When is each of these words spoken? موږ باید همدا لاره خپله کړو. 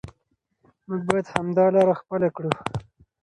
موږ 0.87 1.01
باید 1.09 1.27
همدا 1.35 1.65
لاره 1.75 1.93
خپله 2.01 2.27
کړو. 2.35 2.51